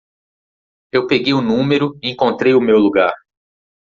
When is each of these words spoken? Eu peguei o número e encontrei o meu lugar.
Eu 0.91 1.05
peguei 1.05 1.31
o 1.31 1.41
número 1.43 1.95
e 2.01 2.09
encontrei 2.09 2.55
o 2.55 2.59
meu 2.59 2.79
lugar. 2.79 3.13